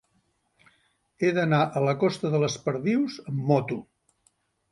He 1.25 1.29
d'anar 1.39 1.59
a 1.65 1.83
la 1.89 1.93
costa 2.05 2.33
de 2.35 2.41
les 2.45 2.57
Perdius 2.69 3.21
amb 3.33 3.43
moto. 3.51 3.79